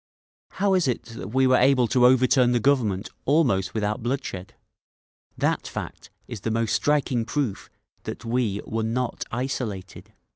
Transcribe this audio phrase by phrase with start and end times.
[0.53, 4.55] How is it that we were able to overturn the Government almost without bloodshed?….
[5.37, 7.69] That fact is the most striking proof
[8.05, 10.11] that we _were not isolated.